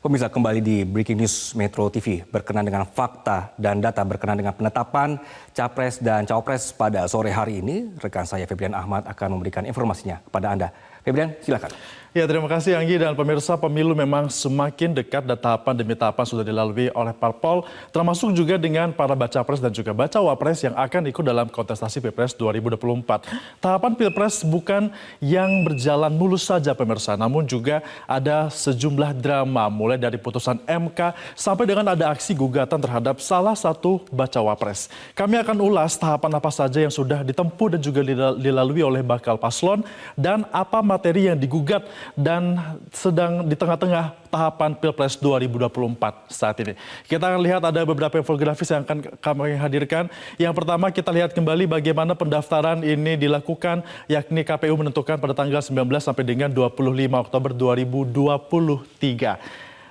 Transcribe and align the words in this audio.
Pemirsa 0.00 0.32
kembali 0.32 0.64
di 0.64 0.80
Breaking 0.88 1.20
News 1.20 1.52
Metro 1.52 1.84
TV 1.92 2.24
berkenan 2.24 2.64
dengan 2.64 2.88
fakta 2.88 3.52
dan 3.60 3.84
data 3.84 4.00
berkenan 4.00 4.40
dengan 4.40 4.56
penetapan 4.56 5.20
capres 5.52 6.00
dan 6.00 6.24
cawapres 6.24 6.72
pada 6.72 7.04
sore 7.04 7.28
hari 7.28 7.60
ini. 7.60 7.92
Rekan 8.00 8.24
saya 8.24 8.48
Febrian 8.48 8.72
Ahmad 8.72 9.04
akan 9.04 9.36
memberikan 9.36 9.60
informasinya 9.68 10.24
kepada 10.24 10.56
Anda. 10.56 10.68
Febrian, 11.04 11.32
silakan. 11.40 11.72
Ya, 12.10 12.26
terima 12.26 12.50
kasih 12.50 12.74
Anggi 12.74 12.98
dan 12.98 13.14
pemirsa 13.14 13.54
pemilu 13.54 13.94
memang 13.94 14.26
semakin 14.26 14.98
dekat 14.98 15.22
dan 15.22 15.38
tahapan 15.38 15.78
demi 15.78 15.94
tahapan 15.94 16.26
sudah 16.26 16.42
dilalui 16.42 16.90
oleh 16.90 17.14
parpol, 17.14 17.62
termasuk 17.94 18.34
juga 18.34 18.58
dengan 18.58 18.90
para 18.90 19.14
baca 19.14 19.46
pres 19.46 19.62
dan 19.62 19.70
juga 19.70 19.94
baca 19.94 20.18
wapres 20.18 20.58
yang 20.66 20.74
akan 20.74 21.06
ikut 21.06 21.22
dalam 21.22 21.46
kontestasi 21.46 22.02
Pilpres 22.02 22.34
2024. 22.34 23.62
Tahapan 23.62 23.94
Pilpres 23.94 24.42
bukan 24.42 24.90
yang 25.22 25.62
berjalan 25.62 26.10
mulus 26.10 26.50
saja 26.50 26.74
pemirsa, 26.74 27.14
namun 27.14 27.46
juga 27.46 27.78
ada 28.10 28.50
sejumlah 28.50 29.14
drama 29.14 29.70
mulai 29.70 29.94
dari 29.94 30.18
putusan 30.18 30.58
MK 30.66 31.14
sampai 31.38 31.62
dengan 31.62 31.94
ada 31.94 32.10
aksi 32.10 32.34
gugatan 32.34 32.82
terhadap 32.82 33.22
salah 33.22 33.54
satu 33.54 34.02
baca 34.10 34.42
wapres. 34.42 34.90
Kami 35.14 35.38
akan 35.46 35.62
ulas 35.62 35.94
tahapan 35.94 36.34
apa 36.34 36.50
saja 36.50 36.82
yang 36.82 36.90
sudah 36.90 37.22
ditempuh 37.22 37.78
dan 37.78 37.78
juga 37.78 38.02
dilalui 38.34 38.82
oleh 38.82 39.06
bakal 39.06 39.38
paslon 39.38 39.86
dan 40.18 40.42
apa 40.50 40.82
materi 40.90 41.30
yang 41.30 41.38
digugat 41.38 41.86
dan 42.18 42.58
sedang 42.90 43.46
di 43.46 43.54
tengah-tengah 43.54 44.10
tahapan 44.26 44.74
Pilpres 44.74 45.14
2024 45.22 46.26
saat 46.26 46.58
ini. 46.58 46.74
Kita 47.06 47.30
akan 47.30 47.40
lihat 47.46 47.62
ada 47.62 47.86
beberapa 47.86 48.18
infografis 48.18 48.66
yang 48.74 48.82
akan 48.82 49.14
kami 49.22 49.54
hadirkan. 49.54 50.10
Yang 50.34 50.54
pertama 50.58 50.90
kita 50.90 51.14
lihat 51.14 51.30
kembali 51.30 51.70
bagaimana 51.70 52.18
pendaftaran 52.18 52.82
ini 52.82 53.14
dilakukan 53.14 53.86
yakni 54.10 54.42
KPU 54.42 54.74
menentukan 54.74 55.22
pada 55.22 55.34
tanggal 55.38 55.62
19 55.62 55.86
sampai 56.02 56.26
dengan 56.26 56.50
25 56.50 56.74
Oktober 57.14 57.54
2023. 57.54 59.38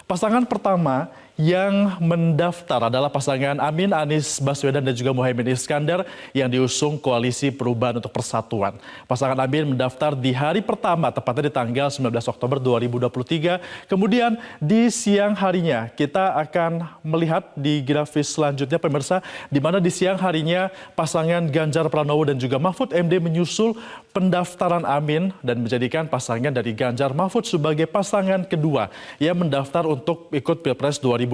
Pasangan 0.10 0.44
pertama 0.44 1.08
yang 1.40 1.96
mendaftar 2.04 2.92
adalah 2.92 3.08
pasangan 3.08 3.64
Amin 3.64 3.96
Anies 3.96 4.44
Baswedan 4.44 4.84
dan 4.84 4.92
juga 4.92 5.16
Muhaimin 5.16 5.56
Iskandar 5.56 6.04
yang 6.36 6.52
diusung 6.52 7.00
Koalisi 7.00 7.48
Perubahan 7.48 8.04
untuk 8.04 8.12
Persatuan. 8.12 8.76
Pasangan 9.08 9.40
Amin 9.40 9.72
mendaftar 9.72 10.20
di 10.20 10.36
hari 10.36 10.60
pertama, 10.60 11.08
tepatnya 11.08 11.48
di 11.48 11.54
tanggal 11.56 11.88
19 11.88 12.12
Oktober 12.28 12.60
2023. 12.60 13.88
Kemudian 13.88 14.36
di 14.60 14.92
siang 14.92 15.32
harinya 15.32 15.88
kita 15.88 16.36
akan 16.44 17.00
melihat 17.08 17.56
di 17.56 17.80
grafis 17.88 18.36
selanjutnya 18.36 18.76
pemirsa, 18.76 19.24
di 19.48 19.64
mana 19.64 19.80
di 19.80 19.88
siang 19.88 20.20
harinya 20.20 20.68
pasangan 20.92 21.48
Ganjar 21.48 21.88
Pranowo 21.88 22.28
dan 22.28 22.36
juga 22.36 22.60
Mahfud 22.60 22.92
MD 22.92 23.16
menyusul 23.24 23.80
pendaftaran 24.12 24.84
Amin 24.84 25.32
dan 25.40 25.64
menjadikan 25.64 26.04
pasangan 26.04 26.52
dari 26.52 26.76
Ganjar 26.76 27.16
Mahfud 27.16 27.48
sebagai 27.48 27.88
pasangan 27.88 28.44
kedua 28.44 28.92
yang 29.24 29.40
mendaftar 29.40 29.88
untuk 29.88 30.28
ikut 30.36 30.68
Pilpres 30.68 31.00
2024. 31.00 31.29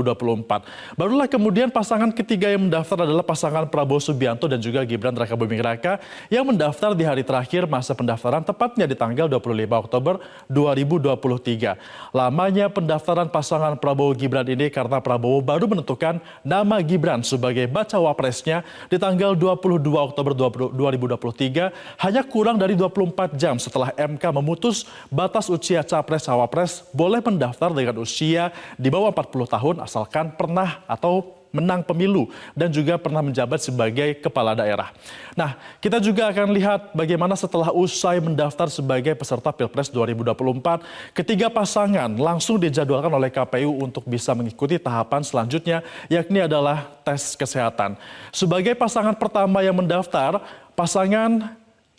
Barulah 0.99 1.29
kemudian 1.31 1.71
pasangan 1.71 2.11
ketiga 2.11 2.51
yang 2.51 2.67
mendaftar 2.67 3.07
adalah 3.07 3.23
pasangan 3.23 3.69
Prabowo 3.71 4.03
Subianto 4.03 4.49
dan 4.51 4.59
juga 4.59 4.83
Gibran 4.83 5.15
Raka 5.15 5.37
Buming 5.39 5.63
Raka 5.63 6.03
yang 6.27 6.43
mendaftar 6.43 6.91
di 6.91 7.07
hari 7.07 7.23
terakhir 7.23 7.69
masa 7.69 7.95
pendaftaran 7.95 8.43
tepatnya 8.43 8.83
di 8.89 8.95
tanggal 8.97 9.31
25 9.31 9.85
Oktober 9.87 10.19
2023. 10.51 12.11
Lamanya 12.11 12.67
pendaftaran 12.67 13.31
pasangan 13.31 13.79
Prabowo 13.79 14.11
Gibran 14.11 14.47
ini 14.47 14.67
karena 14.67 14.99
Prabowo 14.99 15.39
baru 15.39 15.69
menentukan 15.69 16.19
nama 16.43 16.81
Gibran 16.83 17.23
sebagai 17.23 17.67
baca 17.69 17.97
wapresnya 18.01 18.65
di 18.89 18.97
tanggal 18.99 19.37
22 19.37 19.85
Oktober 19.93 20.31
2023 20.35 22.01
hanya 22.01 22.21
kurang 22.25 22.57
dari 22.57 22.73
24 22.73 23.37
jam 23.37 23.55
setelah 23.61 23.93
MK 23.95 24.23
memutus 24.33 24.87
batas 25.07 25.47
usia 25.47 25.85
capres-cawapres 25.85 26.87
boleh 26.91 27.21
mendaftar 27.21 27.69
dengan 27.71 28.01
usia 28.01 28.49
di 28.75 28.89
bawah 28.89 29.13
40 29.13 29.53
tahun 29.55 29.75
asalkan 29.85 30.33
pernah 30.33 30.83
atau 30.89 31.45
menang 31.55 31.79
pemilu 31.87 32.27
dan 32.51 32.67
juga 32.67 32.99
pernah 32.99 33.23
menjabat 33.23 33.63
sebagai 33.63 34.19
kepala 34.19 34.51
daerah. 34.51 34.91
Nah, 35.39 35.55
kita 35.79 36.03
juga 36.03 36.27
akan 36.27 36.51
lihat 36.51 36.91
bagaimana 36.91 37.39
setelah 37.39 37.71
usai 37.71 38.19
mendaftar 38.19 38.67
sebagai 38.67 39.15
peserta 39.15 39.55
Pilpres 39.55 39.87
2024, 39.87 41.15
ketiga 41.15 41.47
pasangan 41.47 42.11
langsung 42.11 42.59
dijadwalkan 42.59 43.15
oleh 43.15 43.31
KPU 43.31 43.79
untuk 43.79 44.03
bisa 44.03 44.35
mengikuti 44.35 44.75
tahapan 44.75 45.23
selanjutnya, 45.23 45.79
yakni 46.11 46.43
adalah 46.43 46.91
tes 47.07 47.39
kesehatan. 47.39 47.95
Sebagai 48.35 48.75
pasangan 48.75 49.15
pertama 49.15 49.63
yang 49.63 49.79
mendaftar, 49.79 50.43
pasangan 50.75 51.55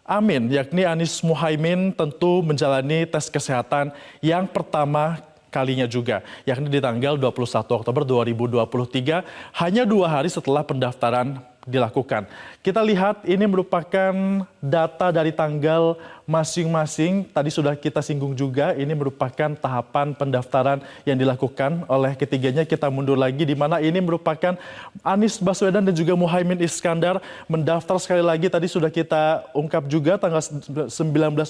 Amin, 0.06 0.46
yakni 0.54 0.86
Anies 0.86 1.18
Muhaimin 1.18 1.90
tentu 1.90 2.38
menjalani 2.38 3.10
tes 3.10 3.26
kesehatan 3.26 3.90
yang 4.22 4.46
pertama 4.46 5.18
kalinya 5.56 5.88
juga, 5.88 6.20
yakni 6.44 6.68
di 6.68 6.84
tanggal 6.84 7.16
21 7.16 7.80
Oktober 7.80 8.04
2023, 8.04 9.24
hanya 9.56 9.88
dua 9.88 10.20
hari 10.20 10.28
setelah 10.28 10.60
pendaftaran 10.60 11.40
dilakukan. 11.64 12.28
Kita 12.60 12.84
lihat 12.84 13.24
ini 13.24 13.42
merupakan 13.48 14.12
data 14.60 15.08
dari 15.10 15.34
tanggal 15.34 15.96
masing-masing. 16.26 17.30
Tadi 17.30 17.48
sudah 17.54 17.78
kita 17.78 18.02
singgung 18.02 18.34
juga, 18.34 18.74
ini 18.74 18.92
merupakan 18.92 19.54
tahapan 19.54 20.12
pendaftaran 20.12 20.82
yang 21.06 21.14
dilakukan 21.14 21.86
oleh 21.86 22.18
ketiganya. 22.18 22.66
Kita 22.66 22.90
mundur 22.90 23.14
lagi 23.14 23.46
di 23.46 23.54
mana 23.54 23.78
ini 23.78 24.02
merupakan 24.02 24.58
Anies 25.06 25.38
Baswedan 25.38 25.86
dan 25.86 25.94
juga 25.94 26.18
Muhaimin 26.18 26.58
Iskandar 26.58 27.22
mendaftar 27.46 27.96
sekali 28.02 28.20
lagi. 28.20 28.50
Tadi 28.50 28.66
sudah 28.66 28.90
kita 28.90 29.46
ungkap 29.54 29.86
juga 29.86 30.18
tanggal 30.18 30.42
19 30.42 30.90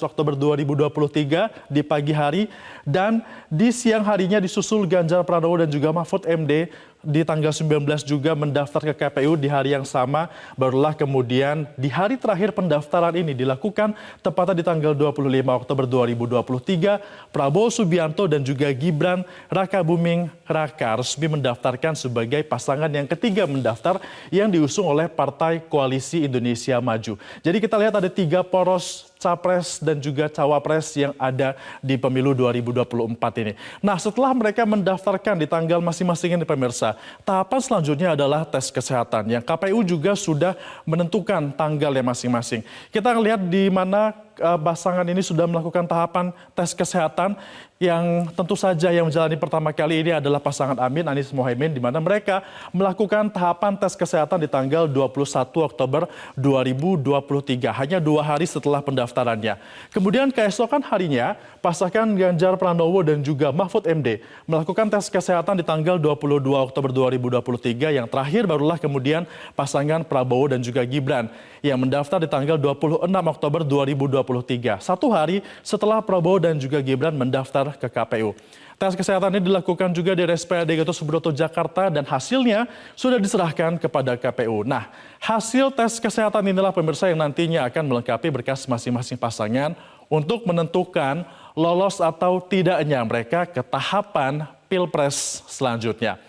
Oktober 0.04 0.36
2023 0.36 1.72
di 1.72 1.80
pagi 1.80 2.12
hari. 2.12 2.42
Dan 2.86 3.24
di 3.48 3.72
siang 3.72 4.04
harinya 4.06 4.38
disusul 4.38 4.86
Ganjar 4.86 5.24
Pranowo 5.26 5.58
dan 5.58 5.72
juga 5.72 5.90
Mahfud 5.90 6.28
MD 6.28 6.70
di 7.06 7.22
tanggal 7.22 7.54
19 7.54 7.86
juga 8.02 8.34
mendaftar 8.34 8.82
ke 8.90 8.94
KPU 8.98 9.38
di 9.38 9.46
hari 9.46 9.78
yang 9.78 9.86
sama. 9.86 10.26
Barulah 10.58 10.90
kemudian 10.90 11.70
di 11.78 11.86
hari 11.86 12.18
terakhir 12.18 12.50
pendaftaran 12.50 13.14
ini 13.14 13.30
dilakukan 13.30 13.94
tepatnya 14.26 14.58
di 14.58 14.64
tanggal 14.66 14.98
25 14.98 15.30
Oktober 15.46 15.86
2023, 15.86 17.30
Prabowo 17.30 17.70
Subianto 17.70 18.26
dan 18.26 18.42
juga 18.42 18.66
Gibran 18.74 19.22
Raka 19.46 19.78
Buming 19.86 20.26
Raka 20.42 20.98
resmi 20.98 21.30
mendaftarkan 21.30 21.94
sebagai 21.94 22.42
pasangan 22.42 22.90
yang 22.90 23.06
ketiga 23.06 23.46
mendaftar 23.46 24.02
yang 24.34 24.50
diusung 24.50 24.90
oleh 24.90 25.06
Partai 25.06 25.62
Koalisi 25.62 26.26
Indonesia 26.26 26.82
Maju. 26.82 27.14
Jadi 27.46 27.56
kita 27.62 27.78
lihat 27.78 27.94
ada 27.94 28.10
tiga 28.10 28.42
poros 28.42 29.14
capres 29.26 29.82
dan 29.82 29.98
juga 29.98 30.30
cawapres 30.30 30.94
yang 30.94 31.10
ada 31.18 31.58
di 31.82 31.98
pemilu 31.98 32.30
2024 32.30 33.42
ini. 33.42 33.52
Nah, 33.82 33.98
setelah 33.98 34.30
mereka 34.30 34.62
mendaftarkan 34.62 35.34
di 35.34 35.50
tanggal 35.50 35.82
masing-masing 35.82 36.38
ini 36.38 36.46
pemirsa, 36.46 36.94
tahapan 37.26 37.58
selanjutnya 37.58 38.14
adalah 38.14 38.46
tes 38.46 38.70
kesehatan 38.70 39.26
yang 39.26 39.42
KPU 39.42 39.82
juga 39.82 40.14
sudah 40.14 40.54
menentukan 40.86 41.50
tanggalnya 41.58 42.06
masing-masing. 42.06 42.62
Kita 42.94 43.10
lihat 43.18 43.42
di 43.50 43.66
mana 43.66 44.14
uh, 44.40 44.58
pasangan 44.60 45.06
ini 45.08 45.24
sudah 45.24 45.48
melakukan 45.48 45.88
tahapan 45.88 46.30
tes 46.52 46.76
kesehatan 46.76 47.34
yang 47.76 48.24
tentu 48.32 48.56
saja 48.56 48.88
yang 48.88 49.04
menjalani 49.04 49.36
pertama 49.36 49.68
kali 49.68 50.00
ini 50.00 50.16
adalah 50.16 50.40
pasangan 50.40 50.80
Amin 50.80 51.04
Anies 51.04 51.28
Mohaimin 51.28 51.76
di 51.76 51.80
mana 51.80 52.00
mereka 52.00 52.40
melakukan 52.72 53.28
tahapan 53.28 53.76
tes 53.76 53.92
kesehatan 53.92 54.40
di 54.40 54.48
tanggal 54.48 54.88
21 54.88 55.52
Oktober 55.60 56.08
2023 56.40 57.68
hanya 57.76 57.98
dua 58.00 58.24
hari 58.24 58.48
setelah 58.48 58.80
pendaftarannya. 59.16 59.56
Kemudian 59.88 60.28
keesokan 60.28 60.84
harinya 60.84 61.40
pasangan 61.64 62.04
Ganjar 62.12 62.60
Pranowo 62.60 63.00
dan 63.00 63.24
juga 63.24 63.48
Mahfud 63.48 63.88
MD 63.88 64.20
melakukan 64.44 64.92
tes 64.92 65.08
kesehatan 65.08 65.56
di 65.56 65.64
tanggal 65.64 65.96
22 65.96 66.44
Oktober 66.52 66.92
2023 66.92 67.96
yang 67.96 68.04
terakhir 68.04 68.44
barulah 68.44 68.76
kemudian 68.76 69.24
pasangan 69.56 70.04
Prabowo 70.04 70.52
dan 70.52 70.60
juga 70.60 70.84
Gibran 70.84 71.32
yang 71.64 71.80
mendaftar 71.80 72.20
di 72.20 72.28
tanggal 72.28 72.60
26 72.60 73.08
Oktober 73.08 73.60
2023 73.64 74.84
satu 74.84 75.08
hari 75.08 75.40
setelah 75.64 76.04
Prabowo 76.04 76.36
dan 76.36 76.60
juga 76.60 76.84
Gibran 76.84 77.16
mendaftar 77.16 77.72
ke 77.80 77.88
KPU. 77.88 78.36
Tes 78.76 78.92
kesehatan 78.92 79.32
ini 79.32 79.48
dilakukan 79.48 79.88
juga 79.96 80.12
di 80.12 80.20
RSPAD 80.28 80.68
Gatot 80.68 80.92
Subroto 80.92 81.32
Jakarta 81.32 81.88
dan 81.88 82.04
hasilnya 82.04 82.68
sudah 82.92 83.16
diserahkan 83.16 83.80
kepada 83.80 84.20
KPU. 84.20 84.68
Nah, 84.68 84.92
hasil 85.16 85.72
tes 85.72 85.96
kesehatan 85.96 86.44
inilah 86.44 86.76
pemirsa 86.76 87.08
yang 87.08 87.16
nantinya 87.16 87.64
akan 87.64 87.88
melengkapi 87.88 88.28
berkas 88.28 88.68
masing-masing 88.68 89.16
pasangan 89.16 89.72
untuk 90.12 90.44
menentukan 90.44 91.24
lolos 91.56 92.04
atau 92.04 92.36
tidaknya 92.36 93.00
mereka 93.00 93.48
ke 93.48 93.64
tahapan 93.64 94.44
Pilpres 94.68 95.40
selanjutnya. 95.48 96.20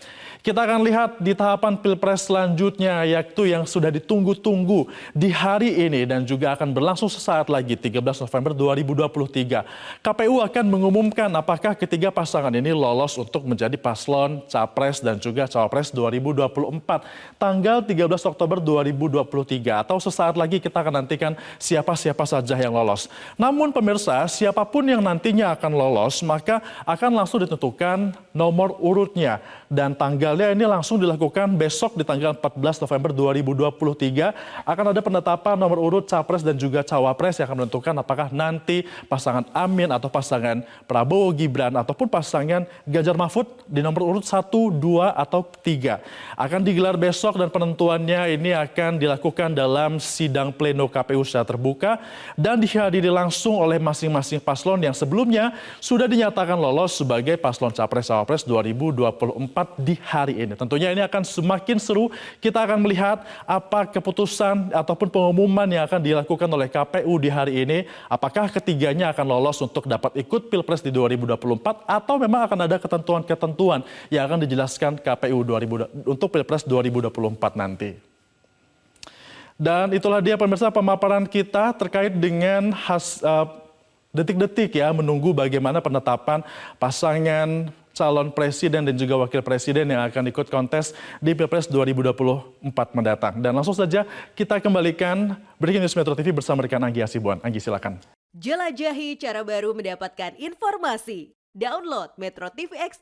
Kita 0.46 0.70
akan 0.70 0.86
lihat 0.86 1.18
di 1.18 1.34
tahapan 1.34 1.74
Pilpres 1.82 2.30
selanjutnya 2.30 3.02
yaitu 3.10 3.50
yang 3.50 3.66
sudah 3.66 3.90
ditunggu-tunggu 3.90 4.86
di 5.12 5.34
hari 5.34 5.74
ini 5.90 6.06
dan 6.06 6.24
juga 6.30 6.54
akan 6.54 6.78
berlangsung 6.78 7.10
sesaat 7.10 7.50
lagi 7.50 7.74
13 7.74 7.98
November 8.02 8.54
2023. 8.54 10.06
KPU 10.06 10.36
akan 10.46 10.66
mengumumkan 10.70 11.30
apakah 11.34 11.74
ketiga 11.74 12.14
pasangan 12.14 12.54
ini 12.54 12.70
lolos 12.70 13.18
untuk 13.18 13.50
menjadi 13.50 13.74
paslon 13.82 14.46
Capres 14.46 15.02
dan 15.02 15.18
juga 15.18 15.50
Cawapres 15.50 15.90
2024 15.90 17.42
tanggal 17.42 17.82
13 17.82 18.30
Oktober 18.30 18.58
2023 18.62 19.84
atau 19.84 19.98
sesaat 19.98 20.38
lagi 20.38 20.62
kita 20.62 20.78
akan 20.86 21.02
nantikan 21.02 21.34
siapa-siapa 21.58 22.24
saja 22.30 22.54
yang 22.62 22.78
lolos. 22.78 23.10
Namun 23.42 23.74
pemirsa, 23.74 24.22
siapa 24.30 24.62
pun 24.70 24.86
yang 24.86 25.02
nantinya 25.02 25.58
akan 25.58 25.74
lolos 25.74 26.22
maka 26.22 26.62
akan 26.86 27.26
langsung 27.26 27.42
ditentukan 27.42 28.14
nomor 28.38 28.78
urutnya 28.78 29.42
dan 29.68 29.98
tanggalnya 30.28 30.60
ini 30.60 30.68
langsung 30.68 31.00
dilakukan 31.00 31.56
besok 31.56 31.96
di 31.96 32.04
tanggal 32.04 32.36
14 32.36 32.84
November 32.84 33.16
2023 33.16 34.68
akan 34.68 34.86
ada 34.92 35.00
penetapan 35.00 35.56
nomor 35.56 35.80
urut 35.80 36.04
capres 36.04 36.44
dan 36.44 36.60
juga 36.60 36.84
cawapres 36.84 37.40
yang 37.40 37.48
akan 37.48 37.64
menentukan 37.64 37.96
apakah 37.96 38.28
nanti 38.36 38.84
pasangan 39.08 39.48
Amin 39.56 39.88
atau 39.88 40.12
pasangan 40.12 40.68
Prabowo 40.84 41.32
Gibran 41.32 41.72
ataupun 41.80 42.12
pasangan 42.12 42.68
Ganjar 42.84 43.16
Mahfud 43.16 43.48
di 43.72 43.80
nomor 43.80 44.04
urut 44.04 44.28
1, 44.28 44.52
2 44.52 45.16
atau 45.16 45.48
3 45.48 46.04
akan 46.36 46.60
digelar 46.60 47.00
besok 47.00 47.40
dan 47.40 47.48
penentuannya 47.48 48.36
ini 48.36 48.52
akan 48.52 49.00
dilakukan 49.00 49.56
dalam 49.56 49.96
sidang 50.04 50.52
pleno 50.52 50.92
KPU 50.92 51.24
secara 51.24 51.48
terbuka 51.48 52.04
dan 52.36 52.60
dihadiri 52.60 53.08
langsung 53.08 53.56
oleh 53.56 53.80
masing-masing 53.80 54.44
paslon 54.44 54.84
yang 54.84 54.92
sebelumnya 54.92 55.56
sudah 55.80 56.04
dinyatakan 56.04 56.60
lolos 56.60 57.00
sebagai 57.00 57.40
paslon 57.40 57.72
capres 57.72 58.12
cawapres 58.12 58.44
2024 58.44 59.80
di 59.80 59.96
ini. 60.26 60.58
Tentunya 60.58 60.90
ini 60.90 61.06
akan 61.06 61.22
semakin 61.22 61.78
seru. 61.78 62.10
Kita 62.42 62.66
akan 62.66 62.82
melihat 62.82 63.22
apa 63.46 63.86
keputusan 63.86 64.74
ataupun 64.74 65.14
pengumuman 65.14 65.70
yang 65.70 65.86
akan 65.86 66.02
dilakukan 66.02 66.50
oleh 66.50 66.66
KPU 66.66 67.14
di 67.22 67.30
hari 67.30 67.54
ini. 67.62 67.86
Apakah 68.10 68.50
ketiganya 68.50 69.14
akan 69.14 69.26
lolos 69.30 69.62
untuk 69.62 69.86
dapat 69.86 70.18
ikut 70.18 70.50
Pilpres 70.50 70.82
di 70.82 70.90
2024 70.90 71.86
atau 71.86 72.16
memang 72.18 72.50
akan 72.50 72.60
ada 72.66 72.82
ketentuan-ketentuan 72.82 73.86
yang 74.10 74.26
akan 74.26 74.42
dijelaskan 74.42 74.98
KPU 74.98 75.46
2000, 75.46 76.10
untuk 76.10 76.34
Pilpres 76.34 76.66
2024 76.66 77.54
nanti. 77.54 77.92
Dan 79.58 79.90
itulah 79.90 80.22
dia 80.22 80.38
pemirsa 80.38 80.70
pemaparan 80.70 81.26
kita 81.26 81.74
terkait 81.74 82.14
dengan 82.14 82.70
has, 82.78 83.18
uh, 83.26 83.50
detik-detik 84.14 84.78
ya 84.78 84.94
menunggu 84.94 85.34
bagaimana 85.34 85.82
penetapan 85.82 86.46
pasangan 86.78 87.74
calon 87.98 88.30
presiden 88.30 88.86
dan 88.86 88.94
juga 88.94 89.18
wakil 89.18 89.42
presiden 89.42 89.90
yang 89.90 90.06
akan 90.06 90.30
ikut 90.30 90.54
kontes 90.54 90.94
di 91.18 91.34
Pilpres 91.34 91.66
2024 91.66 92.62
mendatang. 92.94 93.42
Dan 93.42 93.58
langsung 93.58 93.74
saja 93.74 94.06
kita 94.38 94.62
kembalikan 94.62 95.34
Breaking 95.58 95.82
News 95.82 95.98
Metro 95.98 96.14
TV 96.14 96.30
bersama 96.30 96.62
rekan 96.62 96.86
Anggi 96.86 97.02
Asibuan. 97.02 97.42
Anggi 97.42 97.58
silakan. 97.58 97.98
Jelajahi 98.38 99.18
cara 99.18 99.42
baru 99.42 99.74
mendapatkan 99.74 100.38
informasi. 100.38 101.34
Download 101.58 102.14
Metro 102.22 102.54
TV 102.54 102.78
Extend 102.78 102.98